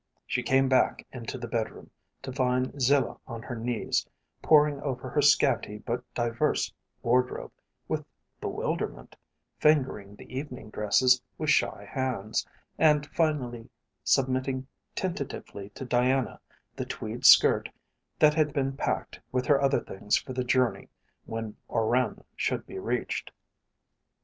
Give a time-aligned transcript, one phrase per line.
[0.25, 1.91] She came back into the bedroom
[2.23, 4.07] to find Zilah on her knees
[4.41, 7.51] poring over her scanty but diverse wardrobe
[7.87, 8.03] with
[8.39, 9.15] bewilderment,
[9.59, 12.47] fingering the evening dresses with shy hands,
[12.79, 13.69] and finally
[14.03, 16.39] submitting tentatively to Diana
[16.75, 17.69] the tweed skirt
[18.17, 20.89] that had been packed with her other things for the journey
[21.25, 23.29] when Oran should be reached.